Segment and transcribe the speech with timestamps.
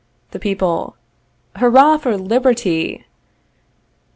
[0.31, 0.95] The People.
[1.57, 3.05] Hurrah for LIBERTY!